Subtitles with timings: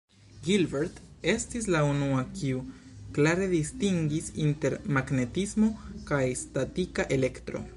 [0.45, 0.95] Gilbert
[1.33, 2.63] estis la unua kiu
[3.17, 5.71] klare distingis inter magnetismo
[6.11, 7.63] kaj statika elektro.